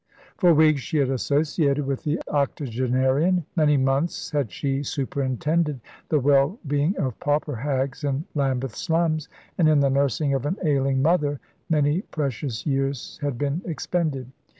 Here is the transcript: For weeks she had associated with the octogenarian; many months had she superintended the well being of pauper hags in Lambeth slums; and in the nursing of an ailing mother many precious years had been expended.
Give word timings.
For 0.35 0.51
weeks 0.51 0.81
she 0.81 0.97
had 0.97 1.11
associated 1.11 1.85
with 1.85 2.05
the 2.05 2.19
octogenarian; 2.27 3.45
many 3.55 3.77
months 3.77 4.31
had 4.31 4.51
she 4.51 4.81
superintended 4.81 5.79
the 6.09 6.19
well 6.19 6.57
being 6.65 6.97
of 6.97 7.19
pauper 7.19 7.57
hags 7.57 8.03
in 8.03 8.25
Lambeth 8.33 8.75
slums; 8.75 9.29
and 9.59 9.69
in 9.69 9.79
the 9.79 9.91
nursing 9.91 10.33
of 10.33 10.47
an 10.47 10.57
ailing 10.63 11.03
mother 11.03 11.39
many 11.69 12.01
precious 12.01 12.65
years 12.65 13.19
had 13.21 13.37
been 13.37 13.61
expended. 13.63 14.31